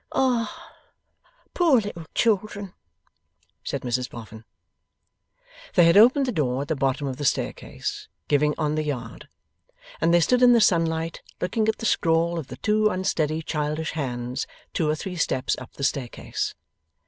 [0.13, 0.73] 'Ah,
[1.53, 2.73] poor little children!'
[3.63, 4.45] said Mrs Boffin.
[5.75, 9.29] They had opened the door at the bottom of the staircase giving on the yard,
[10.01, 13.91] and they stood in the sunlight, looking at the scrawl of the two unsteady childish
[13.91, 16.55] hands two or three steps up the staircase.